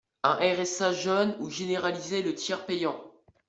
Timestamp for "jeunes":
0.93-1.35